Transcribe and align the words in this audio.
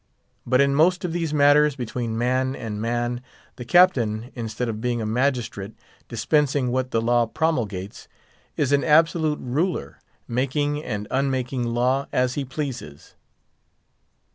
But 0.47 0.61
in 0.61 0.73
most 0.73 1.05
of 1.05 1.13
these 1.13 1.31
matters 1.31 1.75
between 1.75 2.17
man 2.17 2.55
and 2.55 2.81
man, 2.81 3.21
the 3.57 3.63
Captain 3.65 4.31
instead 4.33 4.67
of 4.67 4.81
being 4.81 4.99
a 4.99 5.05
magistrate, 5.05 5.75
dispensing 6.07 6.71
what 6.71 6.89
the 6.89 6.99
law 6.99 7.27
promulgates, 7.27 8.07
is 8.57 8.71
an 8.71 8.83
absolute 8.83 9.37
ruler, 9.39 9.99
making 10.27 10.83
and 10.83 11.07
unmaking 11.11 11.65
law 11.65 12.07
as 12.11 12.33
he 12.33 12.43
pleases. 12.43 13.13